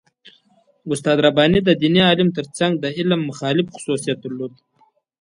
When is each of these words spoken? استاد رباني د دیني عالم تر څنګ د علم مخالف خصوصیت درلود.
استاد 0.93 1.17
رباني 1.25 1.59
د 1.63 1.69
دیني 1.81 2.01
عالم 2.09 2.29
تر 2.37 2.45
څنګ 2.57 2.73
د 2.83 2.85
علم 2.97 3.19
مخالف 3.29 3.65
خصوصیت 3.73 4.17
درلود. 4.21 4.53